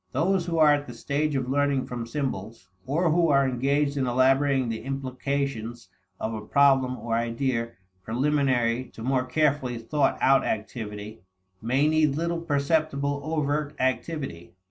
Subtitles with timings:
[0.13, 4.07] Those who are at the stage of learning from symbols, or who are engaged in
[4.07, 5.89] elaborating the implications
[6.19, 11.21] of a problem or idea preliminary to more carefully thought out activity,
[11.61, 14.55] may need little perceptible overt activity.